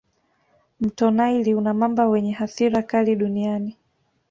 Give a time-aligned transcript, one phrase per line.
[0.79, 3.77] Mto naili una mamba wenye hasira kali duniani